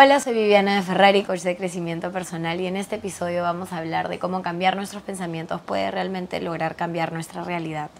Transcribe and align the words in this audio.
Hola, 0.00 0.20
soy 0.20 0.32
Viviana 0.32 0.76
de 0.76 0.82
Ferrari, 0.82 1.24
coach 1.24 1.40
de 1.40 1.56
crecimiento 1.56 2.12
personal 2.12 2.60
y 2.60 2.68
en 2.68 2.76
este 2.76 2.94
episodio 2.94 3.42
vamos 3.42 3.72
a 3.72 3.78
hablar 3.78 4.08
de 4.08 4.20
cómo 4.20 4.42
cambiar 4.42 4.76
nuestros 4.76 5.02
pensamientos 5.02 5.60
puede 5.60 5.90
realmente 5.90 6.40
lograr 6.40 6.76
cambiar 6.76 7.12
nuestra 7.12 7.42
realidad. 7.42 7.90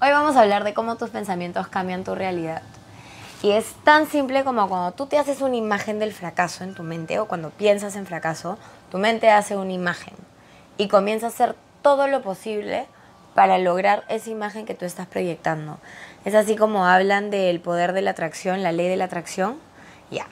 Hoy 0.00 0.08
vamos 0.08 0.34
a 0.36 0.40
hablar 0.40 0.64
de 0.64 0.72
cómo 0.72 0.96
tus 0.96 1.10
pensamientos 1.10 1.68
cambian 1.68 2.04
tu 2.04 2.14
realidad. 2.14 2.62
Y 3.42 3.50
es 3.50 3.74
tan 3.84 4.06
simple 4.06 4.44
como 4.44 4.66
cuando 4.66 4.92
tú 4.92 5.04
te 5.04 5.18
haces 5.18 5.42
una 5.42 5.56
imagen 5.56 5.98
del 5.98 6.14
fracaso 6.14 6.64
en 6.64 6.74
tu 6.74 6.82
mente 6.82 7.18
o 7.18 7.28
cuando 7.28 7.50
piensas 7.50 7.94
en 7.94 8.06
fracaso, 8.06 8.56
tu 8.90 8.96
mente 8.96 9.28
hace 9.28 9.58
una 9.58 9.74
imagen 9.74 10.14
y 10.78 10.88
comienza 10.88 11.26
a 11.26 11.28
hacer 11.28 11.54
todo 11.82 12.08
lo 12.08 12.22
posible 12.22 12.86
para 13.34 13.58
lograr 13.58 14.04
esa 14.08 14.30
imagen 14.30 14.64
que 14.64 14.72
tú 14.72 14.86
estás 14.86 15.06
proyectando. 15.06 15.80
Es 16.24 16.34
así 16.34 16.56
como 16.56 16.86
hablan 16.86 17.28
del 17.28 17.60
poder 17.60 17.92
de 17.92 18.00
la 18.00 18.12
atracción, 18.12 18.62
la 18.62 18.72
ley 18.72 18.88
de 18.88 18.96
la 18.96 19.04
atracción. 19.04 19.58
Ya. 20.10 20.24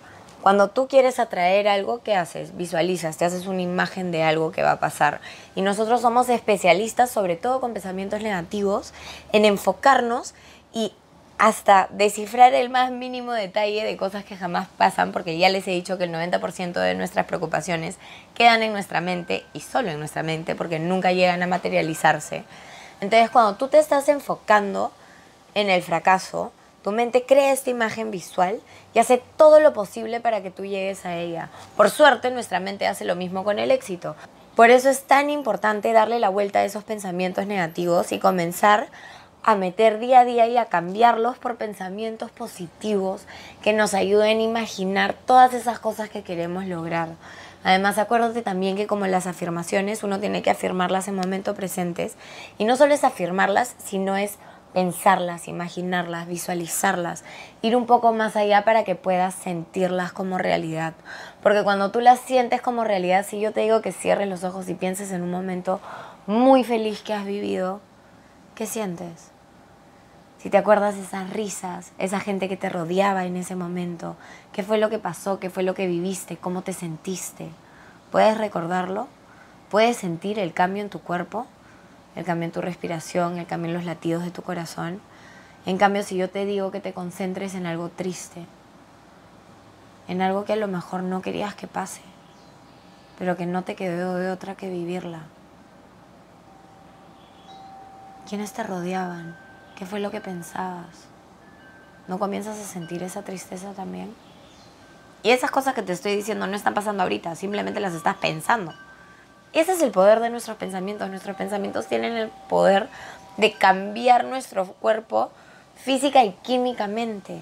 Cuando 0.46 0.68
tú 0.68 0.86
quieres 0.86 1.18
atraer 1.18 1.66
algo, 1.66 2.04
¿qué 2.04 2.14
haces? 2.14 2.56
Visualizas, 2.56 3.16
te 3.16 3.24
haces 3.24 3.46
una 3.46 3.62
imagen 3.62 4.12
de 4.12 4.22
algo 4.22 4.52
que 4.52 4.62
va 4.62 4.70
a 4.70 4.78
pasar. 4.78 5.20
Y 5.56 5.60
nosotros 5.60 6.02
somos 6.02 6.28
especialistas, 6.28 7.10
sobre 7.10 7.34
todo 7.34 7.60
con 7.60 7.72
pensamientos 7.72 8.22
negativos, 8.22 8.94
en 9.32 9.44
enfocarnos 9.44 10.34
y 10.72 10.92
hasta 11.36 11.88
descifrar 11.90 12.54
el 12.54 12.70
más 12.70 12.92
mínimo 12.92 13.32
detalle 13.32 13.82
de 13.82 13.96
cosas 13.96 14.24
que 14.24 14.36
jamás 14.36 14.68
pasan, 14.78 15.10
porque 15.10 15.36
ya 15.36 15.48
les 15.48 15.66
he 15.66 15.72
dicho 15.72 15.98
que 15.98 16.04
el 16.04 16.12
90% 16.12 16.74
de 16.74 16.94
nuestras 16.94 17.26
preocupaciones 17.26 17.96
quedan 18.36 18.62
en 18.62 18.72
nuestra 18.72 19.00
mente 19.00 19.44
y 19.52 19.62
solo 19.62 19.90
en 19.90 19.98
nuestra 19.98 20.22
mente, 20.22 20.54
porque 20.54 20.78
nunca 20.78 21.10
llegan 21.10 21.42
a 21.42 21.48
materializarse. 21.48 22.44
Entonces, 23.00 23.30
cuando 23.30 23.56
tú 23.56 23.66
te 23.66 23.80
estás 23.80 24.08
enfocando 24.08 24.92
en 25.54 25.70
el 25.70 25.82
fracaso, 25.82 26.52
mente 26.92 27.24
crea 27.24 27.52
esta 27.52 27.70
imagen 27.70 28.10
visual 28.10 28.60
y 28.94 28.98
hace 28.98 29.22
todo 29.36 29.60
lo 29.60 29.72
posible 29.72 30.20
para 30.20 30.42
que 30.42 30.50
tú 30.50 30.64
llegues 30.64 31.04
a 31.04 31.16
ella. 31.16 31.50
Por 31.76 31.90
suerte, 31.90 32.30
nuestra 32.30 32.60
mente 32.60 32.86
hace 32.86 33.04
lo 33.04 33.16
mismo 33.16 33.44
con 33.44 33.58
el 33.58 33.70
éxito. 33.70 34.16
Por 34.54 34.70
eso 34.70 34.88
es 34.88 35.02
tan 35.02 35.28
importante 35.28 35.92
darle 35.92 36.18
la 36.18 36.30
vuelta 36.30 36.60
a 36.60 36.64
esos 36.64 36.84
pensamientos 36.84 37.46
negativos 37.46 38.12
y 38.12 38.18
comenzar 38.18 38.88
a 39.42 39.54
meter 39.54 39.98
día 39.98 40.20
a 40.20 40.24
día 40.24 40.46
y 40.48 40.56
a 40.56 40.64
cambiarlos 40.64 41.38
por 41.38 41.56
pensamientos 41.56 42.30
positivos 42.32 43.22
que 43.62 43.72
nos 43.72 43.94
ayuden 43.94 44.38
a 44.38 44.42
imaginar 44.42 45.14
todas 45.14 45.54
esas 45.54 45.78
cosas 45.78 46.08
que 46.10 46.22
queremos 46.22 46.64
lograr. 46.64 47.10
Además, 47.62 47.98
acuérdate 47.98 48.42
también 48.42 48.76
que 48.76 48.86
como 48.86 49.06
las 49.06 49.26
afirmaciones, 49.26 50.02
uno 50.02 50.20
tiene 50.20 50.40
que 50.40 50.50
afirmarlas 50.50 51.08
en 51.08 51.16
momentos 51.16 51.56
presentes. 51.56 52.14
Y 52.58 52.64
no 52.64 52.76
solo 52.76 52.94
es 52.94 53.04
afirmarlas, 53.04 53.74
sino 53.78 54.16
es 54.16 54.36
pensarlas, 54.76 55.48
imaginarlas, 55.48 56.26
visualizarlas, 56.28 57.24
ir 57.62 57.74
un 57.76 57.86
poco 57.86 58.12
más 58.12 58.36
allá 58.36 58.62
para 58.62 58.84
que 58.84 58.94
puedas 58.94 59.34
sentirlas 59.34 60.12
como 60.12 60.36
realidad. 60.36 60.92
Porque 61.42 61.64
cuando 61.64 61.90
tú 61.92 62.00
las 62.00 62.20
sientes 62.20 62.60
como 62.60 62.84
realidad, 62.84 63.24
si 63.26 63.40
yo 63.40 63.54
te 63.54 63.62
digo 63.62 63.80
que 63.80 63.90
cierres 63.90 64.28
los 64.28 64.44
ojos 64.44 64.68
y 64.68 64.74
pienses 64.74 65.12
en 65.12 65.22
un 65.22 65.30
momento 65.30 65.80
muy 66.26 66.62
feliz 66.62 67.00
que 67.00 67.14
has 67.14 67.24
vivido, 67.24 67.80
¿qué 68.54 68.66
sientes? 68.66 69.30
Si 70.36 70.50
te 70.50 70.58
acuerdas 70.58 70.96
esas 70.96 71.30
risas, 71.30 71.92
esa 71.96 72.20
gente 72.20 72.46
que 72.46 72.58
te 72.58 72.68
rodeaba 72.68 73.24
en 73.24 73.36
ese 73.36 73.56
momento, 73.56 74.14
qué 74.52 74.62
fue 74.62 74.76
lo 74.76 74.90
que 74.90 74.98
pasó, 74.98 75.40
qué 75.40 75.48
fue 75.48 75.62
lo 75.62 75.72
que 75.72 75.86
viviste, 75.86 76.36
cómo 76.36 76.60
te 76.60 76.74
sentiste, 76.74 77.48
¿puedes 78.12 78.36
recordarlo? 78.36 79.08
¿Puedes 79.70 79.96
sentir 79.96 80.38
el 80.38 80.52
cambio 80.52 80.82
en 80.82 80.90
tu 80.90 81.00
cuerpo? 81.00 81.46
El 82.16 82.24
cambio 82.24 82.46
en 82.46 82.52
tu 82.52 82.60
respiración, 82.60 83.38
el 83.38 83.46
cambio 83.46 83.68
en 83.68 83.76
los 83.76 83.84
latidos 83.84 84.24
de 84.24 84.30
tu 84.30 84.42
corazón. 84.42 85.00
En 85.66 85.76
cambio, 85.76 86.02
si 86.02 86.16
yo 86.16 86.30
te 86.30 86.44
digo 86.46 86.70
que 86.70 86.80
te 86.80 86.92
concentres 86.92 87.54
en 87.54 87.66
algo 87.66 87.90
triste, 87.90 88.46
en 90.08 90.22
algo 90.22 90.44
que 90.44 90.54
a 90.54 90.56
lo 90.56 90.66
mejor 90.66 91.02
no 91.02 91.20
querías 91.20 91.54
que 91.54 91.66
pase, 91.66 92.00
pero 93.18 93.36
que 93.36 93.46
no 93.46 93.62
te 93.62 93.76
quedó 93.76 94.14
de 94.14 94.30
otra 94.30 94.54
que 94.54 94.70
vivirla. 94.70 95.20
¿Quiénes 98.28 98.52
te 98.52 98.62
rodeaban? 98.62 99.36
¿Qué 99.76 99.84
fue 99.84 100.00
lo 100.00 100.10
que 100.10 100.20
pensabas? 100.20 101.06
¿No 102.08 102.18
comienzas 102.18 102.58
a 102.58 102.64
sentir 102.64 103.02
esa 103.02 103.22
tristeza 103.22 103.72
también? 103.72 104.14
Y 105.22 105.30
esas 105.30 105.50
cosas 105.50 105.74
que 105.74 105.82
te 105.82 105.92
estoy 105.92 106.16
diciendo 106.16 106.46
no 106.46 106.56
están 106.56 106.74
pasando 106.74 107.02
ahorita, 107.02 107.34
simplemente 107.34 107.80
las 107.80 107.94
estás 107.94 108.16
pensando. 108.16 108.72
Ese 109.56 109.72
es 109.72 109.80
el 109.80 109.90
poder 109.90 110.20
de 110.20 110.28
nuestros 110.28 110.58
pensamientos. 110.58 111.08
Nuestros 111.08 111.34
pensamientos 111.34 111.86
tienen 111.86 112.14
el 112.14 112.28
poder 112.28 112.88
de 113.38 113.52
cambiar 113.54 114.26
nuestro 114.26 114.66
cuerpo 114.66 115.30
física 115.82 116.22
y 116.24 116.32
químicamente. 116.42 117.38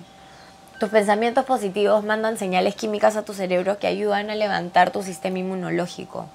Tus 0.79 0.91
pensamientos 0.91 1.45
positivos 1.45 2.05
mandan 2.05 2.39
señales 2.39 2.77
químicas 2.77 3.17
a 3.17 3.25
tu 3.25 3.35
cerebro 3.35 3.81
que 3.81 3.89
ayudan 3.89 4.31
a 4.31 4.37
levantar 4.37 4.93
tu 4.93 5.03
sistema 5.03 5.41
inmunológico. 5.41 6.29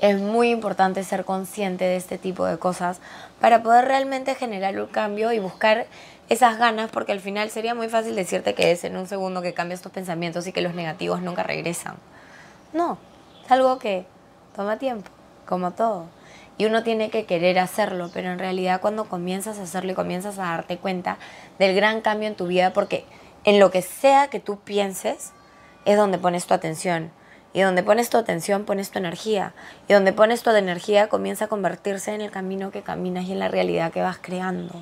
Es 0.00 0.20
muy 0.20 0.50
importante 0.50 1.02
ser 1.02 1.24
consciente 1.24 1.82
de 1.82 1.96
este 1.96 2.16
tipo 2.16 2.46
de 2.46 2.56
cosas 2.56 3.00
para 3.40 3.60
poder 3.60 3.86
realmente 3.86 4.36
generar 4.36 4.78
un 4.78 4.86
cambio 4.86 5.32
y 5.32 5.40
buscar 5.40 5.88
esas 6.28 6.58
ganas, 6.58 6.92
porque 6.92 7.10
al 7.10 7.20
final 7.20 7.50
sería 7.50 7.74
muy 7.74 7.88
fácil 7.88 8.14
decirte 8.14 8.54
que 8.54 8.70
es 8.70 8.84
en 8.84 8.96
un 8.96 9.08
segundo 9.08 9.42
que 9.42 9.52
cambias 9.52 9.82
tus 9.82 9.90
pensamientos 9.90 10.46
y 10.46 10.52
que 10.52 10.60
los 10.60 10.74
negativos 10.74 11.22
nunca 11.22 11.42
regresan. 11.42 11.96
No, 12.72 12.98
es 13.44 13.50
algo 13.50 13.80
que 13.80 14.13
Toma 14.54 14.78
tiempo, 14.78 15.10
como 15.46 15.72
todo. 15.72 16.06
Y 16.56 16.66
uno 16.66 16.84
tiene 16.84 17.10
que 17.10 17.26
querer 17.26 17.58
hacerlo, 17.58 18.10
pero 18.14 18.30
en 18.30 18.38
realidad 18.38 18.80
cuando 18.80 19.06
comienzas 19.06 19.58
a 19.58 19.64
hacerlo 19.64 19.90
y 19.92 19.94
comienzas 19.96 20.38
a 20.38 20.44
darte 20.44 20.78
cuenta 20.78 21.18
del 21.58 21.74
gran 21.74 22.02
cambio 22.02 22.28
en 22.28 22.36
tu 22.36 22.46
vida, 22.46 22.72
porque 22.72 23.04
en 23.42 23.58
lo 23.58 23.72
que 23.72 23.82
sea 23.82 24.28
que 24.28 24.38
tú 24.38 24.60
pienses, 24.60 25.32
es 25.84 25.96
donde 25.96 26.18
pones 26.18 26.46
tu 26.46 26.54
atención. 26.54 27.10
Y 27.52 27.62
donde 27.62 27.82
pones 27.82 28.10
tu 28.10 28.16
atención, 28.16 28.64
pones 28.64 28.90
tu 28.90 28.98
energía. 29.00 29.54
Y 29.88 29.92
donde 29.92 30.12
pones 30.12 30.42
tu 30.42 30.50
energía, 30.50 31.08
comienza 31.08 31.46
a 31.46 31.48
convertirse 31.48 32.14
en 32.14 32.20
el 32.20 32.30
camino 32.30 32.70
que 32.70 32.82
caminas 32.82 33.24
y 33.24 33.32
en 33.32 33.40
la 33.40 33.48
realidad 33.48 33.92
que 33.92 34.02
vas 34.02 34.18
creando. 34.20 34.74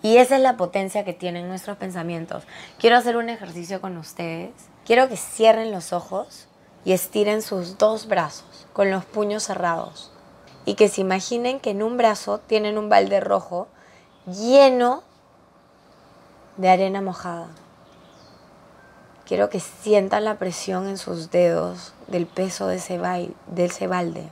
Y 0.00 0.18
esa 0.18 0.36
es 0.36 0.42
la 0.42 0.56
potencia 0.56 1.04
que 1.04 1.12
tienen 1.12 1.48
nuestros 1.48 1.76
pensamientos. 1.76 2.44
Quiero 2.78 2.96
hacer 2.96 3.16
un 3.16 3.28
ejercicio 3.28 3.80
con 3.80 3.96
ustedes. 3.96 4.50
Quiero 4.84 5.08
que 5.08 5.16
cierren 5.16 5.72
los 5.72 5.92
ojos 5.92 6.48
y 6.84 6.92
estiren 6.92 7.42
sus 7.42 7.78
dos 7.78 8.06
brazos 8.06 8.51
con 8.72 8.90
los 8.90 9.04
puños 9.04 9.42
cerrados 9.44 10.10
y 10.64 10.74
que 10.74 10.88
se 10.88 11.00
imaginen 11.00 11.60
que 11.60 11.70
en 11.70 11.82
un 11.82 11.96
brazo 11.96 12.38
tienen 12.38 12.78
un 12.78 12.88
balde 12.88 13.20
rojo 13.20 13.68
lleno 14.26 15.02
de 16.56 16.70
arena 16.70 17.00
mojada. 17.00 17.48
Quiero 19.26 19.50
que 19.50 19.60
sientan 19.60 20.24
la 20.24 20.38
presión 20.38 20.88
en 20.88 20.98
sus 20.98 21.30
dedos 21.30 21.92
del 22.06 22.26
peso 22.26 22.66
de 22.66 22.76
ese, 22.76 22.98
de 22.98 23.64
ese 23.64 23.86
balde. 23.86 24.28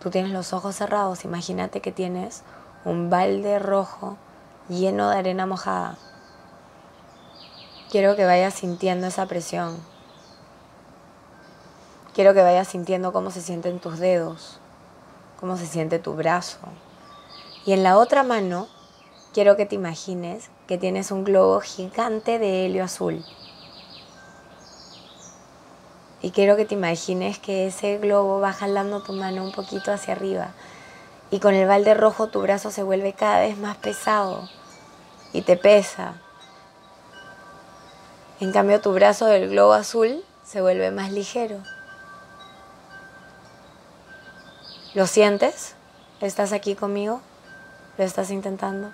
Tú 0.00 0.10
tienes 0.10 0.32
los 0.32 0.52
ojos 0.52 0.76
cerrados, 0.76 1.24
imagínate 1.24 1.80
que 1.80 1.92
tienes 1.92 2.42
un 2.84 3.08
balde 3.08 3.58
rojo 3.58 4.16
lleno 4.68 5.10
de 5.10 5.16
arena 5.16 5.46
mojada. 5.46 5.96
Quiero 7.90 8.16
que 8.16 8.24
vayas 8.24 8.54
sintiendo 8.54 9.06
esa 9.06 9.26
presión 9.26 9.91
Quiero 12.14 12.34
que 12.34 12.42
vayas 12.42 12.68
sintiendo 12.68 13.10
cómo 13.12 13.30
se 13.30 13.40
sienten 13.40 13.80
tus 13.80 13.98
dedos, 13.98 14.58
cómo 15.40 15.56
se 15.56 15.66
siente 15.66 15.98
tu 15.98 16.12
brazo. 16.12 16.58
Y 17.64 17.72
en 17.72 17.82
la 17.82 17.96
otra 17.96 18.22
mano, 18.22 18.68
quiero 19.32 19.56
que 19.56 19.64
te 19.64 19.76
imagines 19.76 20.50
que 20.66 20.76
tienes 20.76 21.10
un 21.10 21.24
globo 21.24 21.60
gigante 21.60 22.38
de 22.38 22.66
helio 22.66 22.84
azul. 22.84 23.24
Y 26.20 26.32
quiero 26.32 26.54
que 26.54 26.66
te 26.66 26.74
imagines 26.74 27.38
que 27.38 27.66
ese 27.66 27.96
globo 27.96 28.40
va 28.40 28.52
jalando 28.52 29.02
tu 29.02 29.14
mano 29.14 29.42
un 29.42 29.52
poquito 29.52 29.90
hacia 29.90 30.12
arriba. 30.12 30.50
Y 31.30 31.40
con 31.40 31.54
el 31.54 31.66
balde 31.66 31.94
rojo 31.94 32.28
tu 32.28 32.42
brazo 32.42 32.70
se 32.70 32.82
vuelve 32.82 33.14
cada 33.14 33.40
vez 33.40 33.56
más 33.56 33.78
pesado 33.78 34.50
y 35.32 35.40
te 35.40 35.56
pesa. 35.56 36.20
En 38.38 38.52
cambio 38.52 38.82
tu 38.82 38.92
brazo 38.92 39.24
del 39.24 39.48
globo 39.48 39.72
azul 39.72 40.22
se 40.44 40.60
vuelve 40.60 40.90
más 40.90 41.10
ligero. 41.10 41.56
¿Lo 44.94 45.06
sientes? 45.06 45.74
¿Estás 46.20 46.52
aquí 46.52 46.74
conmigo? 46.74 47.22
¿Lo 47.96 48.04
estás 48.04 48.30
intentando? 48.30 48.90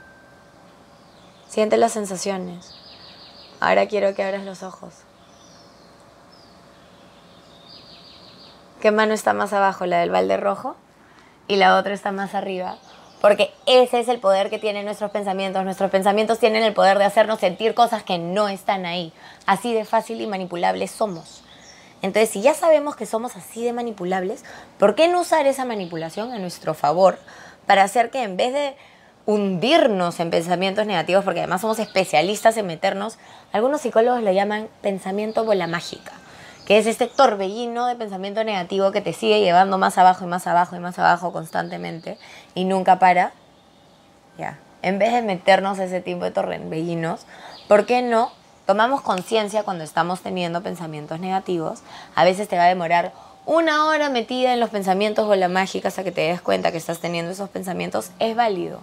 Siente 1.48 1.76
las 1.76 1.90
sensaciones. 1.90 2.72
Ahora 3.58 3.88
quiero 3.88 4.14
que 4.14 4.22
abras 4.22 4.44
los 4.44 4.62
ojos. 4.62 4.94
¿Qué 8.80 8.92
mano 8.92 9.12
está 9.12 9.32
más 9.32 9.52
abajo? 9.52 9.86
¿La 9.86 9.98
del 9.98 10.10
balde 10.10 10.36
rojo? 10.36 10.76
Y 11.48 11.56
la 11.56 11.76
otra 11.76 11.94
está 11.94 12.12
más 12.12 12.36
arriba. 12.36 12.78
Porque 13.20 13.52
ese 13.66 13.98
es 13.98 14.06
el 14.06 14.20
poder 14.20 14.50
que 14.50 14.60
tienen 14.60 14.84
nuestros 14.84 15.10
pensamientos. 15.10 15.64
Nuestros 15.64 15.90
pensamientos 15.90 16.38
tienen 16.38 16.62
el 16.62 16.74
poder 16.74 16.98
de 16.98 17.06
hacernos 17.06 17.40
sentir 17.40 17.74
cosas 17.74 18.04
que 18.04 18.18
no 18.18 18.48
están 18.48 18.86
ahí. 18.86 19.12
Así 19.46 19.74
de 19.74 19.84
fácil 19.84 20.20
y 20.20 20.28
manipulables 20.28 20.92
somos. 20.92 21.42
Entonces, 22.02 22.30
si 22.30 22.42
ya 22.42 22.54
sabemos 22.54 22.96
que 22.96 23.06
somos 23.06 23.36
así 23.36 23.64
de 23.64 23.72
manipulables, 23.72 24.44
¿por 24.78 24.94
qué 24.94 25.08
no 25.08 25.20
usar 25.20 25.46
esa 25.46 25.64
manipulación 25.64 26.32
a 26.32 26.38
nuestro 26.38 26.74
favor 26.74 27.18
para 27.66 27.82
hacer 27.82 28.10
que 28.10 28.22
en 28.22 28.36
vez 28.36 28.52
de 28.52 28.76
hundirnos 29.28 30.20
en 30.20 30.30
pensamientos 30.30 30.86
negativos, 30.86 31.22
porque 31.22 31.40
además 31.40 31.60
somos 31.60 31.78
especialistas 31.78 32.56
en 32.56 32.66
meternos, 32.66 33.18
algunos 33.52 33.82
psicólogos 33.82 34.22
le 34.22 34.34
llaman 34.34 34.68
pensamiento 34.80 35.44
bola 35.44 35.66
mágica, 35.66 36.12
que 36.66 36.78
es 36.78 36.86
este 36.86 37.08
torbellino 37.08 37.86
de 37.86 37.96
pensamiento 37.96 38.42
negativo 38.42 38.90
que 38.90 39.02
te 39.02 39.12
sigue 39.12 39.40
llevando 39.40 39.76
más 39.76 39.98
abajo 39.98 40.24
y 40.24 40.28
más 40.28 40.46
abajo 40.46 40.76
y 40.76 40.78
más 40.78 40.98
abajo 40.98 41.30
constantemente 41.30 42.16
y 42.54 42.64
nunca 42.64 42.98
para. 42.98 43.32
Ya. 44.38 44.58
En 44.80 44.98
vez 44.98 45.12
de 45.12 45.20
meternos 45.20 45.78
ese 45.78 46.00
tipo 46.00 46.24
de 46.24 46.30
torbellinos, 46.30 47.26
¿por 47.68 47.84
qué 47.84 48.00
no 48.00 48.32
tomamos 48.68 49.00
conciencia 49.00 49.62
cuando 49.62 49.82
estamos 49.82 50.20
teniendo 50.20 50.62
pensamientos 50.62 51.20
negativos? 51.20 51.80
A 52.14 52.24
veces 52.24 52.48
te 52.48 52.58
va 52.58 52.64
a 52.64 52.68
demorar 52.68 53.14
una 53.46 53.86
hora 53.86 54.10
metida 54.10 54.52
en 54.52 54.60
los 54.60 54.68
pensamientos 54.68 55.26
bola 55.26 55.48
mágica 55.48 55.88
hasta 55.88 56.04
que 56.04 56.12
te 56.12 56.20
des 56.20 56.42
cuenta 56.42 56.70
que 56.70 56.76
estás 56.76 56.98
teniendo 56.98 57.32
esos 57.32 57.48
pensamientos, 57.48 58.10
es 58.18 58.36
válido 58.36 58.82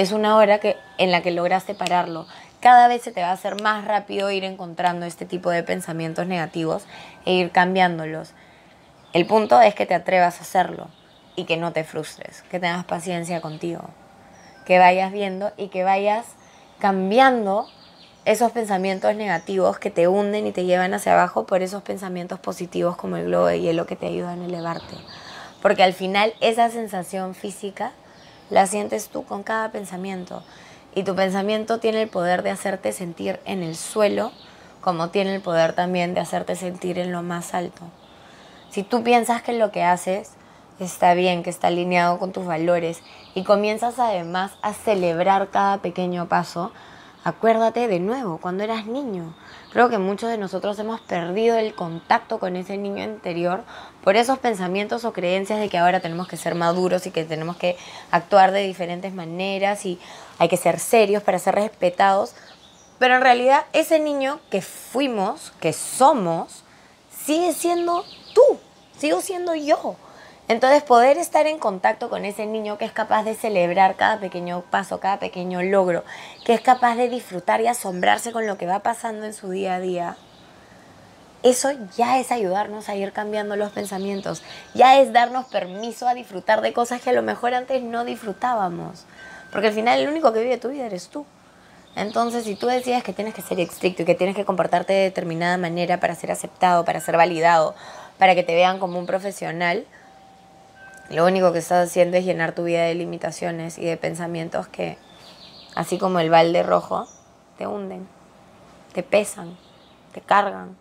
es 0.00 0.12
una 0.12 0.36
hora 0.36 0.60
que, 0.60 0.76
en 0.96 1.10
la 1.10 1.20
que 1.20 1.30
lograste 1.30 1.74
pararlo. 1.74 2.26
Cada 2.60 2.88
vez 2.88 3.02
se 3.02 3.12
te 3.12 3.20
va 3.20 3.28
a 3.28 3.32
hacer 3.32 3.60
más 3.60 3.84
rápido 3.84 4.30
ir 4.30 4.44
encontrando 4.44 5.04
este 5.04 5.26
tipo 5.26 5.50
de 5.50 5.62
pensamientos 5.62 6.26
negativos 6.26 6.84
e 7.26 7.34
ir 7.34 7.50
cambiándolos. 7.50 8.32
El 9.12 9.26
punto 9.26 9.60
es 9.60 9.74
que 9.74 9.84
te 9.84 9.94
atrevas 9.94 10.38
a 10.38 10.42
hacerlo 10.42 10.88
y 11.36 11.44
que 11.44 11.58
no 11.58 11.72
te 11.72 11.84
frustres, 11.84 12.40
que 12.50 12.58
tengas 12.58 12.86
paciencia 12.86 13.42
contigo, 13.42 13.90
que 14.64 14.78
vayas 14.78 15.12
viendo 15.12 15.52
y 15.58 15.68
que 15.68 15.84
vayas 15.84 16.24
cambiando 16.78 17.66
esos 18.24 18.52
pensamientos 18.52 19.14
negativos 19.16 19.78
que 19.78 19.90
te 19.90 20.08
hunden 20.08 20.46
y 20.46 20.52
te 20.52 20.64
llevan 20.64 20.94
hacia 20.94 21.14
abajo 21.14 21.46
por 21.46 21.62
esos 21.62 21.82
pensamientos 21.82 22.38
positivos 22.38 22.96
como 22.96 23.16
el 23.16 23.26
globo 23.26 23.46
de 23.46 23.60
hielo 23.60 23.86
que 23.86 23.96
te 23.96 24.06
ayudan 24.06 24.42
a 24.42 24.44
elevarte. 24.44 24.96
Porque 25.62 25.82
al 25.82 25.94
final 25.94 26.34
esa 26.40 26.70
sensación 26.70 27.34
física 27.34 27.92
la 28.50 28.66
sientes 28.66 29.08
tú 29.08 29.24
con 29.24 29.42
cada 29.42 29.70
pensamiento. 29.70 30.42
Y 30.94 31.04
tu 31.04 31.14
pensamiento 31.14 31.78
tiene 31.78 32.02
el 32.02 32.08
poder 32.08 32.42
de 32.42 32.50
hacerte 32.50 32.92
sentir 32.92 33.40
en 33.44 33.62
el 33.62 33.76
suelo, 33.76 34.32
como 34.80 35.10
tiene 35.10 35.34
el 35.34 35.40
poder 35.40 35.72
también 35.72 36.14
de 36.14 36.20
hacerte 36.20 36.56
sentir 36.56 36.98
en 36.98 37.12
lo 37.12 37.22
más 37.22 37.54
alto. 37.54 37.82
Si 38.70 38.82
tú 38.82 39.02
piensas 39.02 39.42
que 39.42 39.52
lo 39.52 39.70
que 39.70 39.82
haces 39.82 40.32
está 40.78 41.14
bien, 41.14 41.42
que 41.42 41.50
está 41.50 41.68
alineado 41.68 42.18
con 42.18 42.32
tus 42.32 42.46
valores 42.46 43.02
y 43.34 43.44
comienzas 43.44 43.98
además 43.98 44.52
a 44.62 44.72
celebrar 44.72 45.48
cada 45.50 45.78
pequeño 45.78 46.28
paso, 46.28 46.72
acuérdate 47.24 47.88
de 47.88 48.00
nuevo, 48.00 48.38
cuando 48.38 48.64
eras 48.64 48.86
niño. 48.86 49.34
Creo 49.72 49.88
que 49.88 49.98
muchos 49.98 50.30
de 50.30 50.38
nosotros 50.38 50.78
hemos 50.78 51.00
perdido 51.00 51.56
el 51.56 51.74
contacto 51.74 52.38
con 52.38 52.56
ese 52.56 52.76
niño 52.76 53.04
interior 53.04 53.62
por 54.02 54.16
esos 54.16 54.38
pensamientos 54.38 55.04
o 55.04 55.12
creencias 55.12 55.60
de 55.60 55.68
que 55.68 55.78
ahora 55.78 56.00
tenemos 56.00 56.26
que 56.26 56.36
ser 56.36 56.54
maduros 56.54 57.06
y 57.06 57.10
que 57.10 57.24
tenemos 57.24 57.56
que 57.56 57.76
actuar 58.10 58.52
de 58.52 58.66
diferentes 58.66 59.12
maneras 59.12 59.86
y 59.86 59.98
hay 60.38 60.48
que 60.48 60.56
ser 60.56 60.80
serios 60.80 61.22
para 61.22 61.38
ser 61.38 61.54
respetados. 61.54 62.34
Pero 62.98 63.14
en 63.14 63.20
realidad 63.20 63.64
ese 63.72 64.00
niño 64.00 64.40
que 64.50 64.60
fuimos, 64.60 65.52
que 65.60 65.72
somos, 65.72 66.64
sigue 67.24 67.52
siendo 67.52 68.04
tú, 68.34 68.58
sigo 68.98 69.20
siendo 69.20 69.54
yo. 69.54 69.96
Entonces 70.50 70.82
poder 70.82 71.16
estar 71.16 71.46
en 71.46 71.60
contacto 71.60 72.10
con 72.10 72.24
ese 72.24 72.44
niño 72.44 72.76
que 72.76 72.84
es 72.84 72.90
capaz 72.90 73.22
de 73.22 73.36
celebrar 73.36 73.94
cada 73.94 74.18
pequeño 74.18 74.64
paso, 74.68 74.98
cada 74.98 75.20
pequeño 75.20 75.62
logro, 75.62 76.02
que 76.44 76.54
es 76.54 76.60
capaz 76.60 76.96
de 76.96 77.08
disfrutar 77.08 77.60
y 77.60 77.68
asombrarse 77.68 78.32
con 78.32 78.48
lo 78.48 78.58
que 78.58 78.66
va 78.66 78.80
pasando 78.80 79.26
en 79.26 79.32
su 79.32 79.50
día 79.50 79.76
a 79.76 79.80
día, 79.80 80.16
eso 81.44 81.70
ya 81.96 82.18
es 82.18 82.32
ayudarnos 82.32 82.88
a 82.88 82.96
ir 82.96 83.12
cambiando 83.12 83.54
los 83.54 83.70
pensamientos, 83.70 84.42
ya 84.74 84.98
es 84.98 85.12
darnos 85.12 85.46
permiso 85.46 86.08
a 86.08 86.14
disfrutar 86.14 86.62
de 86.62 86.72
cosas 86.72 87.00
que 87.00 87.10
a 87.10 87.12
lo 87.12 87.22
mejor 87.22 87.54
antes 87.54 87.80
no 87.84 88.04
disfrutábamos, 88.04 89.04
porque 89.52 89.68
al 89.68 89.72
final 89.72 90.00
el 90.00 90.08
único 90.08 90.32
que 90.32 90.42
vive 90.42 90.58
tu 90.58 90.70
vida 90.70 90.86
eres 90.86 91.10
tú. 91.10 91.26
Entonces, 91.94 92.42
si 92.42 92.56
tú 92.56 92.66
decides 92.66 93.04
que 93.04 93.12
tienes 93.12 93.34
que 93.34 93.42
ser 93.42 93.60
estricto 93.60 94.02
y 94.02 94.04
que 94.04 94.16
tienes 94.16 94.34
que 94.34 94.44
comportarte 94.44 94.94
de 94.94 95.02
determinada 95.02 95.56
manera 95.58 96.00
para 96.00 96.16
ser 96.16 96.32
aceptado, 96.32 96.84
para 96.84 96.98
ser 96.98 97.16
validado, 97.16 97.76
para 98.18 98.34
que 98.34 98.42
te 98.42 98.56
vean 98.56 98.80
como 98.80 98.98
un 98.98 99.06
profesional, 99.06 99.86
lo 101.10 101.26
único 101.26 101.52
que 101.52 101.58
estás 101.58 101.88
haciendo 101.88 102.16
es 102.16 102.24
llenar 102.24 102.54
tu 102.54 102.64
vida 102.64 102.82
de 102.84 102.94
limitaciones 102.94 103.78
y 103.78 103.84
de 103.84 103.96
pensamientos 103.96 104.68
que, 104.68 104.96
así 105.74 105.98
como 105.98 106.20
el 106.20 106.30
balde 106.30 106.62
rojo, 106.62 107.06
te 107.58 107.66
hunden, 107.66 108.06
te 108.92 109.02
pesan, 109.02 109.56
te 110.12 110.20
cargan 110.20 110.76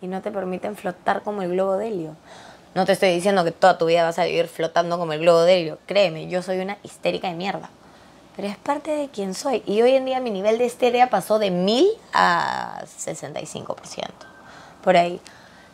y 0.00 0.06
no 0.06 0.22
te 0.22 0.30
permiten 0.30 0.76
flotar 0.76 1.22
como 1.22 1.42
el 1.42 1.50
globo 1.50 1.76
de 1.76 1.88
helio. 1.88 2.16
No 2.74 2.86
te 2.86 2.92
estoy 2.92 3.10
diciendo 3.10 3.44
que 3.44 3.50
toda 3.50 3.78
tu 3.78 3.86
vida 3.86 4.04
vas 4.04 4.18
a 4.18 4.24
vivir 4.24 4.48
flotando 4.48 4.98
como 4.98 5.12
el 5.12 5.20
globo 5.20 5.42
de 5.42 5.60
helio. 5.60 5.78
Créeme, 5.86 6.28
yo 6.28 6.40
soy 6.40 6.60
una 6.60 6.78
histérica 6.82 7.28
de 7.28 7.34
mierda. 7.34 7.68
Pero 8.36 8.48
es 8.48 8.56
parte 8.56 8.92
de 8.92 9.08
quien 9.08 9.34
soy. 9.34 9.62
Y 9.66 9.82
hoy 9.82 9.92
en 9.96 10.04
día 10.04 10.20
mi 10.20 10.30
nivel 10.30 10.56
de 10.56 10.64
histeria 10.64 11.10
pasó 11.10 11.38
de 11.38 11.50
1000 11.50 11.86
a 12.14 12.82
65%. 12.86 13.76
Por 14.82 14.96
ahí. 14.96 15.20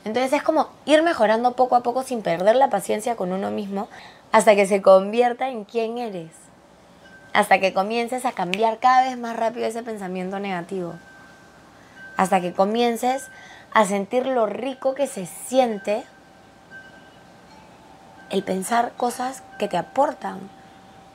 Entonces 0.07 0.33
es 0.35 0.45
como 0.45 0.69
ir 0.85 1.03
mejorando 1.03 1.55
poco 1.57 1.75
a 1.75 1.83
poco 1.83 2.05
sin 2.05 2.23
perder 2.23 2.55
la 2.55 2.71
paciencia 2.71 3.17
con 3.17 3.33
uno 3.33 3.51
mismo 3.51 3.89
hasta 4.31 4.55
que 4.55 4.65
se 4.65 4.81
convierta 4.81 5.49
en 5.49 5.65
quien 5.65 5.99
eres. 5.99 6.31
Hasta 7.33 7.59
que 7.59 7.75
comiences 7.75 8.25
a 8.25 8.31
cambiar 8.31 8.79
cada 8.79 9.03
vez 9.03 9.19
más 9.19 9.35
rápido 9.35 9.67
ese 9.67 9.83
pensamiento 9.83 10.39
negativo. 10.39 10.95
Hasta 12.17 12.41
que 12.41 12.53
comiences 12.53 13.27
a 13.73 13.85
sentir 13.85 14.27
lo 14.27 14.47
rico 14.47 14.95
que 14.95 15.09
se 15.09 15.27
siente 15.27 16.05
el 18.31 18.45
pensar 18.45 18.93
cosas 18.97 19.43
que 19.59 19.67
te 19.67 19.77
aportan, 19.77 20.39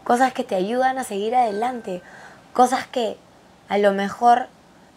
cosas 0.04 0.34
que 0.34 0.44
te 0.44 0.56
ayudan 0.56 0.98
a 0.98 1.06
seguir 1.06 1.34
adelante, 1.34 2.02
cosas 2.52 2.88
que 2.88 3.18
a 3.70 3.78
lo 3.78 3.94
mejor 3.94 4.50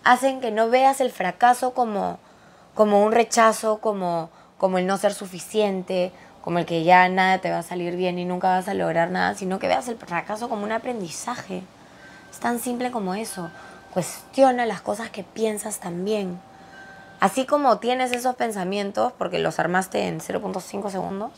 hacen 0.03 0.41
que 0.41 0.51
no 0.51 0.69
veas 0.69 1.01
el 1.01 1.13
fracaso 1.13 1.75
como 1.75 2.19
como 2.75 3.05
un 3.05 3.13
rechazo, 3.13 3.79
como, 3.79 4.31
como 4.59 4.79
el 4.79 4.87
no 4.87 4.97
ser 4.97 5.15
suficiente, 5.15 6.13
como 6.43 6.59
el 6.59 6.67
que 6.67 6.85
ya 6.85 7.09
nada 7.09 7.39
te 7.39 7.51
va 7.51 7.59
a 7.59 7.63
salir 7.63 7.97
bien 7.97 8.19
y 8.19 8.25
nunca 8.25 8.49
vas 8.49 8.69
a 8.69 8.75
lograr 8.75 9.11
nada, 9.11 9.35
sino 9.35 9.59
que 9.59 9.69
veas 9.69 9.89
el 9.89 9.97
fracaso 9.97 10.49
como 10.49 10.65
un 10.65 10.73
aprendizaje. 10.73 11.63
Es 12.31 12.39
tan 12.39 12.59
simple 12.59 12.91
como 12.91 13.15
eso. 13.15 13.51
Cuestiona 13.95 14.67
las 14.67 14.83
cosas 14.83 15.09
que 15.09 15.23
piensas 15.23 15.79
también. 15.79 16.39
Así 17.21 17.47
como 17.47 17.79
tienes 17.79 18.13
esos 18.13 18.35
pensamientos, 18.35 19.13
porque 19.17 19.39
los 19.39 19.59
armaste 19.59 20.09
en 20.09 20.21
0.5 20.21 20.91
segundos, 20.91 21.31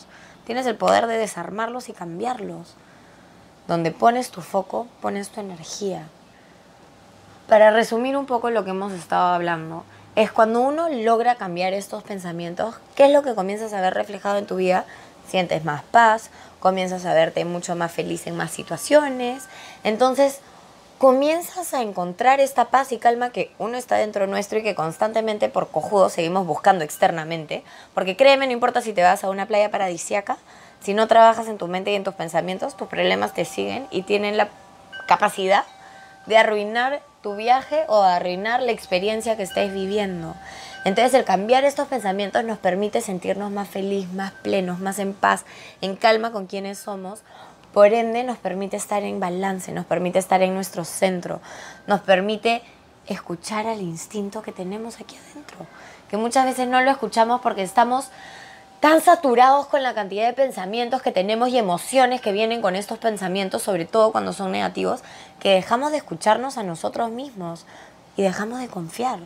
tienes 0.45 0.67
el 0.67 0.75
poder 0.75 1.07
de 1.07 1.19
desarmarlos 1.19 1.89
y 1.89 1.93
cambiarlos. 1.93 2.75
Donde 3.69 3.93
pones 3.93 4.31
tu 4.31 4.41
foco, 4.41 4.89
pones 5.01 5.29
tu 5.29 5.41
energía. 5.41 6.09
Para 7.47 7.71
resumir 7.71 8.17
un 8.17 8.27
poco 8.27 8.51
lo 8.51 8.65
que 8.65 8.71
hemos 8.71 8.93
estado 8.93 9.35
hablando, 9.35 9.85
es 10.17 10.33
cuando 10.33 10.63
uno 10.63 10.89
logra 10.89 11.35
cambiar 11.35 11.75
estos 11.75 12.03
pensamientos, 12.03 12.75
¿qué 12.95 13.05
es 13.05 13.13
lo 13.13 13.23
que 13.23 13.35
comienzas 13.35 13.75
a 13.75 13.83
ver 13.83 13.93
reflejado 13.93 14.39
en 14.39 14.47
tu 14.47 14.57
vida? 14.57 14.87
Sientes 15.29 15.65
más 15.65 15.83
paz, 15.83 16.31
comienzas 16.59 17.05
a 17.05 17.13
verte 17.13 17.45
mucho 17.45 17.77
más 17.77 17.93
feliz 17.93 18.27
en 18.27 18.35
más 18.35 18.51
situaciones. 18.51 19.45
Entonces, 19.85 20.41
comienzas 20.97 21.75
a 21.75 21.83
encontrar 21.83 22.41
esta 22.41 22.67
paz 22.67 22.93
y 22.93 22.99
calma 22.99 23.29
que 23.29 23.53
uno 23.59 23.77
está 23.77 23.97
dentro 23.97 24.27
nuestro 24.27 24.59
y 24.59 24.63
que 24.63 24.75
constantemente 24.75 25.51
por 25.51 25.69
cojudo 25.69 26.09
seguimos 26.09 26.47
buscando 26.47 26.83
externamente. 26.83 27.63
Porque 27.93 28.17
créeme, 28.17 28.47
no 28.47 28.55
importa 28.55 28.81
si 28.81 28.95
te 28.95 29.03
vas 29.03 29.23
a 29.23 29.29
una 29.29 29.45
playa 29.45 29.71
paradisiaca, 29.71 30.39
si 30.81 30.95
no 30.95 31.09
trabajas 31.09 31.47
en 31.49 31.59
tu 31.59 31.69
mente 31.69 31.93
y 31.93 31.95
en 31.95 32.05
tus 32.05 32.15
pensamientos, 32.15 32.75
tus 32.75 32.89
problemas 32.89 33.35
te 33.35 33.45
siguen 33.45 33.87
y 33.91 34.03
tienen 34.03 34.39
la 34.39 34.49
capacidad 35.07 35.65
de 36.25 36.39
arruinar 36.39 37.03
tu 37.27 37.35
viaje 37.35 37.83
o 37.89 38.05
arruinar 38.05 38.63
la 38.63 38.71
experiencia 38.71 39.37
que 39.37 39.43
estés 39.43 39.75
viviendo. 39.75 40.37
Entonces 40.85 41.13
el 41.13 41.25
cambiar 41.25 41.65
estos 41.65 41.89
pensamientos 41.89 42.45
nos 42.45 42.57
permite 42.57 43.01
sentirnos 43.01 43.51
más 43.51 43.69
felices, 43.69 44.13
más 44.13 44.31
plenos, 44.31 44.79
más 44.79 45.01
en 45.01 45.13
paz, 45.13 45.45
en 45.81 45.97
calma 45.97 46.31
con 46.31 46.47
quienes 46.47 46.79
somos. 46.79 47.25
Por 47.73 47.93
ende 47.93 48.23
nos 48.23 48.39
permite 48.39 48.77
estar 48.77 49.03
en 49.03 49.19
balance, 49.19 49.73
nos 49.73 49.87
permite 49.87 50.21
estar 50.21 50.41
en 50.41 50.55
nuestro 50.55 50.85
centro, 50.85 51.41
nos 51.89 51.99
permite 52.01 52.63
escuchar 53.09 53.67
al 53.67 53.81
instinto 53.81 54.43
que 54.43 54.53
tenemos 54.53 55.01
aquí 55.01 55.17
adentro, 55.17 55.67
que 56.09 56.17
muchas 56.17 56.45
veces 56.45 56.69
no 56.69 56.81
lo 56.81 56.93
escuchamos 56.93 57.41
porque 57.41 57.65
estamos 57.65 58.11
tan 58.87 59.01
saturados 59.01 59.67
con 59.67 59.83
la 59.83 59.95
cantidad 59.95 60.29
de 60.29 60.33
pensamientos 60.33 61.03
que 61.03 61.11
tenemos 61.11 61.49
y 61.49 61.59
emociones 61.59 62.21
que 62.21 62.31
vienen 62.31 62.63
con 62.63 62.77
estos 62.77 62.99
pensamientos, 62.99 63.65
sobre 63.65 63.85
todo 63.85 64.13
cuando 64.13 64.33
son 64.33 64.53
negativos, 64.53 65.01
que 65.41 65.55
dejamos 65.55 65.91
de 65.91 65.97
escucharnos 65.97 66.57
a 66.57 66.63
nosotros 66.63 67.11
mismos 67.11 67.67
y 68.17 68.23
dejamos 68.23 68.61
de 68.61 68.69
confiar. 68.69 69.19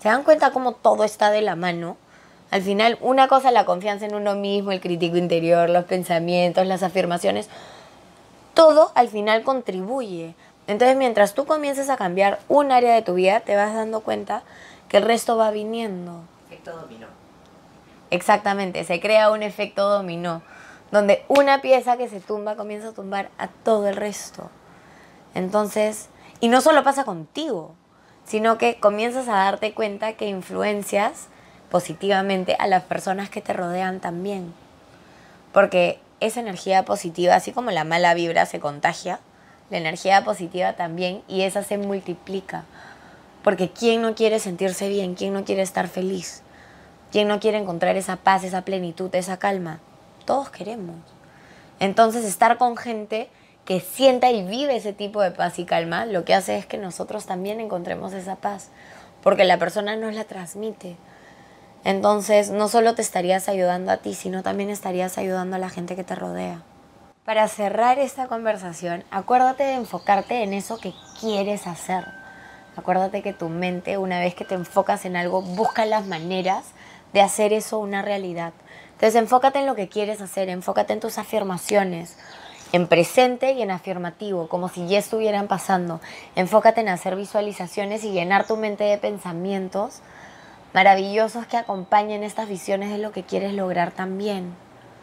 ¿Se 0.00 0.08
dan 0.08 0.22
cuenta 0.22 0.52
cómo 0.52 0.74
todo 0.74 1.02
está 1.02 1.32
de 1.32 1.42
la 1.42 1.56
mano? 1.56 1.96
Al 2.52 2.62
final, 2.62 2.98
una 3.00 3.26
cosa 3.26 3.48
es 3.48 3.54
la 3.54 3.64
confianza 3.64 4.06
en 4.06 4.14
uno 4.14 4.36
mismo, 4.36 4.70
el 4.70 4.80
crítico 4.80 5.16
interior, 5.16 5.68
los 5.70 5.86
pensamientos, 5.86 6.64
las 6.68 6.84
afirmaciones. 6.84 7.48
Todo 8.54 8.92
al 8.94 9.08
final 9.08 9.42
contribuye. 9.42 10.36
Entonces, 10.68 10.96
mientras 10.96 11.34
tú 11.34 11.46
comiences 11.46 11.90
a 11.90 11.96
cambiar 11.96 12.38
un 12.46 12.70
área 12.70 12.94
de 12.94 13.02
tu 13.02 13.14
vida, 13.14 13.40
te 13.40 13.56
vas 13.56 13.74
dando 13.74 14.02
cuenta 14.02 14.44
que 14.88 14.98
el 14.98 15.02
resto 15.02 15.36
va 15.36 15.50
viniendo. 15.50 16.20
Efecto 16.46 16.76
dominó. 16.76 17.19
Exactamente, 18.10 18.84
se 18.84 19.00
crea 19.00 19.30
un 19.30 19.42
efecto 19.42 19.88
dominó, 19.88 20.42
donde 20.90 21.24
una 21.28 21.60
pieza 21.60 21.96
que 21.96 22.08
se 22.08 22.20
tumba 22.20 22.56
comienza 22.56 22.88
a 22.88 22.92
tumbar 22.92 23.30
a 23.38 23.48
todo 23.48 23.88
el 23.88 23.96
resto. 23.96 24.50
Entonces, 25.34 26.08
y 26.40 26.48
no 26.48 26.60
solo 26.60 26.82
pasa 26.82 27.04
contigo, 27.04 27.74
sino 28.24 28.58
que 28.58 28.80
comienzas 28.80 29.28
a 29.28 29.34
darte 29.34 29.74
cuenta 29.74 30.14
que 30.14 30.26
influencias 30.26 31.28
positivamente 31.70 32.56
a 32.58 32.66
las 32.66 32.82
personas 32.82 33.30
que 33.30 33.40
te 33.40 33.52
rodean 33.52 34.00
también. 34.00 34.52
Porque 35.52 36.00
esa 36.18 36.40
energía 36.40 36.84
positiva, 36.84 37.34
así 37.34 37.52
como 37.52 37.70
la 37.70 37.84
mala 37.84 38.14
vibra 38.14 38.44
se 38.46 38.60
contagia, 38.60 39.20
la 39.70 39.78
energía 39.78 40.24
positiva 40.24 40.72
también, 40.72 41.22
y 41.28 41.42
esa 41.42 41.62
se 41.62 41.78
multiplica. 41.78 42.64
Porque 43.44 43.70
¿quién 43.70 44.02
no 44.02 44.14
quiere 44.16 44.40
sentirse 44.40 44.88
bien? 44.88 45.14
¿Quién 45.14 45.32
no 45.32 45.44
quiere 45.44 45.62
estar 45.62 45.86
feliz? 45.88 46.42
¿Quién 47.12 47.26
no 47.26 47.40
quiere 47.40 47.58
encontrar 47.58 47.96
esa 47.96 48.16
paz, 48.16 48.44
esa 48.44 48.62
plenitud, 48.62 49.12
esa 49.14 49.38
calma? 49.38 49.80
Todos 50.24 50.48
queremos. 50.50 50.96
Entonces 51.80 52.24
estar 52.24 52.56
con 52.56 52.76
gente 52.76 53.28
que 53.64 53.80
sienta 53.80 54.30
y 54.30 54.44
vive 54.44 54.76
ese 54.76 54.92
tipo 54.92 55.20
de 55.20 55.32
paz 55.32 55.58
y 55.58 55.64
calma, 55.64 56.06
lo 56.06 56.24
que 56.24 56.34
hace 56.34 56.56
es 56.56 56.66
que 56.66 56.78
nosotros 56.78 57.26
también 57.26 57.60
encontremos 57.60 58.12
esa 58.12 58.36
paz, 58.36 58.68
porque 59.22 59.44
la 59.44 59.58
persona 59.58 59.96
nos 59.96 60.14
la 60.14 60.24
transmite. 60.24 60.96
Entonces 61.82 62.50
no 62.50 62.68
solo 62.68 62.94
te 62.94 63.02
estarías 63.02 63.48
ayudando 63.48 63.90
a 63.90 63.96
ti, 63.96 64.14
sino 64.14 64.42
también 64.42 64.70
estarías 64.70 65.18
ayudando 65.18 65.56
a 65.56 65.58
la 65.58 65.70
gente 65.70 65.96
que 65.96 66.04
te 66.04 66.14
rodea. 66.14 66.62
Para 67.24 67.48
cerrar 67.48 67.98
esta 67.98 68.28
conversación, 68.28 69.04
acuérdate 69.10 69.64
de 69.64 69.74
enfocarte 69.74 70.42
en 70.42 70.52
eso 70.52 70.78
que 70.78 70.92
quieres 71.20 71.66
hacer. 71.66 72.04
Acuérdate 72.76 73.22
que 73.22 73.32
tu 73.32 73.48
mente, 73.48 73.98
una 73.98 74.20
vez 74.20 74.34
que 74.34 74.44
te 74.44 74.54
enfocas 74.54 75.04
en 75.04 75.16
algo, 75.16 75.42
busca 75.42 75.84
las 75.86 76.06
maneras 76.06 76.64
de 77.12 77.20
hacer 77.20 77.52
eso 77.52 77.78
una 77.78 78.02
realidad. 78.02 78.52
Entonces 78.92 79.14
enfócate 79.14 79.60
en 79.60 79.66
lo 79.66 79.74
que 79.74 79.88
quieres 79.88 80.20
hacer, 80.20 80.48
enfócate 80.48 80.92
en 80.92 81.00
tus 81.00 81.18
afirmaciones, 81.18 82.18
en 82.72 82.86
presente 82.86 83.52
y 83.52 83.62
en 83.62 83.70
afirmativo, 83.70 84.48
como 84.48 84.68
si 84.68 84.86
ya 84.86 84.98
estuvieran 84.98 85.48
pasando. 85.48 86.00
Enfócate 86.36 86.82
en 86.82 86.88
hacer 86.88 87.16
visualizaciones 87.16 88.04
y 88.04 88.12
llenar 88.12 88.46
tu 88.46 88.56
mente 88.56 88.84
de 88.84 88.98
pensamientos 88.98 90.02
maravillosos 90.72 91.46
que 91.46 91.56
acompañen 91.56 92.22
estas 92.22 92.48
visiones 92.48 92.90
de 92.90 92.98
lo 92.98 93.12
que 93.12 93.24
quieres 93.24 93.54
lograr 93.54 93.90
también. 93.90 94.54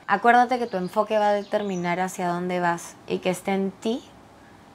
Acuérdate 0.08 0.60
que 0.60 0.68
tu 0.68 0.78
enfoque 0.78 1.18
va 1.18 1.30
a 1.30 1.34
determinar 1.34 2.00
hacia 2.00 2.30
dónde 2.30 2.60
vas 2.60 2.96
y 3.08 3.18
que 3.20 3.30
esté 3.30 3.52
en 3.52 3.72
ti 3.72 4.02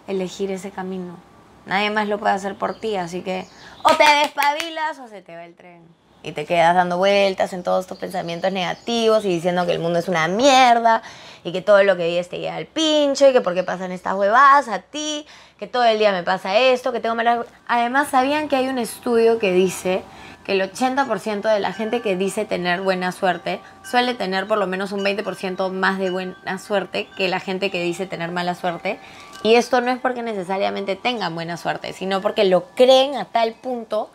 elegir 0.06 0.50
ese 0.50 0.70
camino. 0.70 1.16
Nadie 1.64 1.90
más 1.90 2.08
lo 2.08 2.18
puede 2.18 2.34
hacer 2.34 2.56
por 2.56 2.78
ti, 2.78 2.96
así 2.96 3.22
que 3.22 3.46
o 3.84 3.96
te 3.96 4.04
despabilas 4.22 4.98
o 4.98 5.08
se 5.08 5.22
te 5.22 5.34
va 5.34 5.44
el 5.44 5.54
tren. 5.54 6.01
Y 6.22 6.32
te 6.32 6.44
quedas 6.44 6.74
dando 6.74 6.98
vueltas 6.98 7.52
en 7.52 7.62
todos 7.62 7.86
tus 7.86 7.98
pensamientos 7.98 8.52
negativos 8.52 9.24
y 9.24 9.28
diciendo 9.28 9.66
que 9.66 9.72
el 9.72 9.80
mundo 9.80 9.98
es 9.98 10.08
una 10.08 10.28
mierda 10.28 11.02
y 11.44 11.52
que 11.52 11.62
todo 11.62 11.82
lo 11.82 11.96
que 11.96 12.06
vives 12.06 12.28
te 12.28 12.38
llega 12.38 12.56
al 12.56 12.66
pincho 12.66 13.28
y 13.28 13.32
que 13.32 13.40
por 13.40 13.54
qué 13.54 13.64
pasan 13.64 13.90
estas 13.90 14.14
huevadas 14.14 14.68
a 14.68 14.80
ti, 14.80 15.26
que 15.58 15.66
todo 15.66 15.84
el 15.84 15.98
día 15.98 16.12
me 16.12 16.22
pasa 16.22 16.56
esto, 16.56 16.92
que 16.92 17.00
tengo 17.00 17.14
malas... 17.14 17.46
Además, 17.66 18.08
¿sabían 18.08 18.48
que 18.48 18.56
hay 18.56 18.68
un 18.68 18.78
estudio 18.78 19.38
que 19.38 19.52
dice 19.52 20.02
que 20.44 20.52
el 20.52 20.60
80% 20.60 21.42
de 21.42 21.60
la 21.60 21.72
gente 21.72 22.00
que 22.00 22.16
dice 22.16 22.44
tener 22.44 22.80
buena 22.80 23.12
suerte 23.12 23.60
suele 23.88 24.14
tener 24.14 24.46
por 24.46 24.58
lo 24.58 24.66
menos 24.66 24.92
un 24.92 25.00
20% 25.00 25.70
más 25.70 25.98
de 25.98 26.10
buena 26.10 26.58
suerte 26.58 27.08
que 27.16 27.28
la 27.28 27.40
gente 27.40 27.70
que 27.70 27.82
dice 27.82 28.06
tener 28.06 28.30
mala 28.30 28.54
suerte. 28.54 28.98
Y 29.42 29.54
esto 29.54 29.80
no 29.80 29.90
es 29.90 29.98
porque 30.00 30.22
necesariamente 30.22 30.96
tengan 30.96 31.34
buena 31.34 31.56
suerte, 31.56 31.92
sino 31.92 32.20
porque 32.20 32.44
lo 32.44 32.64
creen 32.74 33.16
a 33.16 33.24
tal 33.26 33.54
punto 33.54 34.10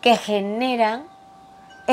que 0.00 0.16
generan 0.16 1.04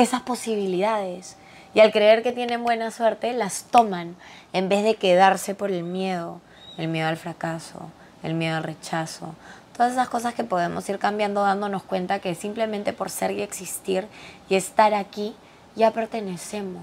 esas 0.02 0.22
posibilidades. 0.22 1.36
Y 1.74 1.80
al 1.80 1.92
creer 1.92 2.22
que 2.22 2.32
tienen 2.32 2.62
buena 2.62 2.90
suerte, 2.90 3.32
las 3.32 3.64
toman 3.64 4.16
en 4.52 4.68
vez 4.68 4.82
de 4.84 4.96
quedarse 4.96 5.54
por 5.54 5.70
el 5.70 5.82
miedo, 5.82 6.40
el 6.76 6.88
miedo 6.88 7.08
al 7.08 7.16
fracaso, 7.16 7.90
el 8.22 8.34
miedo 8.34 8.56
al 8.56 8.64
rechazo, 8.64 9.34
Todas 9.78 9.92
esas 9.92 10.08
cosas 10.08 10.34
que 10.34 10.42
podemos 10.42 10.88
ir 10.88 10.98
cambiando 10.98 11.44
dándonos 11.44 11.84
cuenta 11.84 12.18
que 12.18 12.34
simplemente 12.34 12.92
por 12.92 13.10
ser 13.10 13.30
y 13.30 13.42
existir 13.42 14.08
y 14.48 14.56
estar 14.56 14.92
aquí 14.92 15.36
ya 15.76 15.92
pertenecemos. 15.92 16.82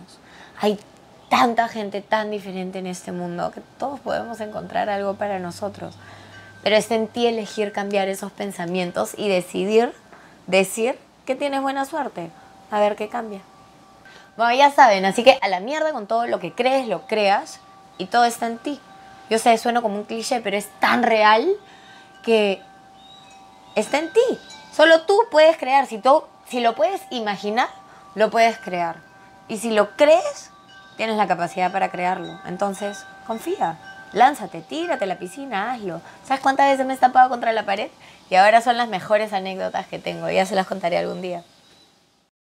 Hay 0.61 0.79
tanta 1.27 1.67
gente 1.67 2.01
tan 2.01 2.31
diferente 2.31 2.79
en 2.79 2.87
este 2.87 3.11
mundo 3.11 3.51
que 3.51 3.59
todos 3.77 3.99
podemos 3.99 4.39
encontrar 4.39 4.89
algo 4.89 5.15
para 5.15 5.39
nosotros. 5.39 5.93
Pero 6.63 6.77
es 6.77 6.89
en 6.89 7.09
ti 7.09 7.27
elegir 7.27 7.73
cambiar 7.73 8.07
esos 8.07 8.31
pensamientos 8.31 9.11
y 9.17 9.27
decidir, 9.27 9.91
decir 10.47 10.97
que 11.25 11.35
tienes 11.35 11.61
buena 11.61 11.83
suerte. 11.83 12.29
A 12.71 12.79
ver 12.79 12.95
qué 12.95 13.09
cambia. 13.09 13.41
Bueno, 14.37 14.53
ya 14.53 14.71
saben, 14.71 15.05
así 15.05 15.23
que 15.23 15.39
a 15.41 15.47
la 15.47 15.59
mierda 15.59 15.93
con 15.93 16.07
todo 16.07 16.27
lo 16.27 16.39
que 16.39 16.53
crees, 16.53 16.87
lo 16.87 17.07
creas 17.07 17.59
y 17.97 18.07
todo 18.07 18.25
está 18.25 18.47
en 18.47 18.57
ti. 18.57 18.79
Yo 19.29 19.39
sé, 19.39 19.57
suena 19.57 19.81
como 19.81 19.95
un 19.95 20.03
cliché, 20.03 20.41
pero 20.41 20.57
es 20.57 20.67
tan 20.79 21.03
real 21.03 21.47
que 22.23 22.61
está 23.75 23.99
en 23.99 24.11
ti. 24.11 24.39
Solo 24.73 25.01
tú 25.03 25.17
puedes 25.31 25.57
crear. 25.57 25.87
Si, 25.87 25.99
tú, 25.99 26.23
si 26.47 26.59
lo 26.59 26.75
puedes 26.75 27.01
imaginar, 27.09 27.69
lo 28.13 28.29
puedes 28.29 28.57
crear. 28.57 28.97
Y 29.47 29.57
si 29.57 29.71
lo 29.71 29.95
crees, 29.95 30.51
tienes 30.97 31.17
la 31.17 31.27
capacidad 31.27 31.71
para 31.71 31.89
crearlo. 31.89 32.39
Entonces, 32.45 33.05
confía. 33.25 33.77
Lánzate, 34.11 34.61
tírate 34.61 35.05
a 35.05 35.07
la 35.07 35.17
piscina, 35.17 35.71
hazlo. 35.71 36.01
¿Sabes 36.23 36.41
cuántas 36.41 36.69
veces 36.69 36.85
me 36.85 36.93
he 36.93 36.95
estampado 36.95 37.29
contra 37.29 37.51
la 37.51 37.65
pared? 37.65 37.89
Y 38.29 38.35
ahora 38.35 38.61
son 38.61 38.77
las 38.77 38.87
mejores 38.87 39.33
anécdotas 39.33 39.87
que 39.87 39.99
tengo. 39.99 40.29
Ya 40.29 40.45
se 40.45 40.55
las 40.55 40.67
contaré 40.67 40.97
algún 40.97 41.21
día. 41.21 41.43